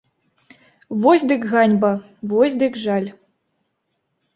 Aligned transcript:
Вось 1.01 1.27
дык 1.29 1.41
ганьба, 1.51 1.93
вось 2.29 2.59
дык 2.61 2.73
жаль! 2.87 3.07